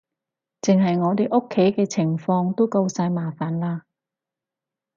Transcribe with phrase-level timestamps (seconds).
[0.63, 3.81] 淨係我哋屋企嘅情況都夠晒麻煩喇